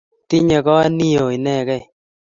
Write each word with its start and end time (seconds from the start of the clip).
Tinyei 0.29 0.65
koot 0.65 0.87
ni 0.97 1.07
oo 1.21 1.29
inegei 1.35 1.83